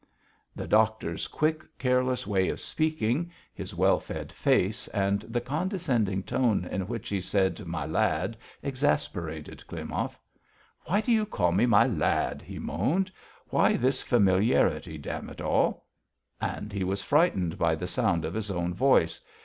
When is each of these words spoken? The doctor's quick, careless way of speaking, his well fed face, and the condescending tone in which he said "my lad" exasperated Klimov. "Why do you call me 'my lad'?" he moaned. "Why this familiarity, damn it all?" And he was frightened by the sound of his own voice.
The 0.55 0.65
doctor's 0.67 1.27
quick, 1.27 1.77
careless 1.77 2.25
way 2.25 2.49
of 2.49 2.59
speaking, 2.59 3.29
his 3.53 3.75
well 3.75 3.99
fed 3.99 4.31
face, 4.31 4.87
and 4.87 5.19
the 5.29 5.41
condescending 5.41 6.23
tone 6.23 6.65
in 6.71 6.87
which 6.87 7.09
he 7.09 7.21
said 7.21 7.67
"my 7.67 7.85
lad" 7.85 8.35
exasperated 8.63 9.63
Klimov. 9.67 10.17
"Why 10.85 11.01
do 11.01 11.11
you 11.11 11.27
call 11.27 11.51
me 11.51 11.67
'my 11.67 11.85
lad'?" 11.85 12.41
he 12.41 12.57
moaned. 12.57 13.11
"Why 13.49 13.77
this 13.77 14.01
familiarity, 14.01 14.97
damn 14.97 15.29
it 15.29 15.39
all?" 15.39 15.85
And 16.41 16.73
he 16.73 16.83
was 16.83 17.03
frightened 17.03 17.59
by 17.59 17.75
the 17.75 17.85
sound 17.85 18.25
of 18.25 18.33
his 18.33 18.49
own 18.49 18.73
voice. 18.73 19.19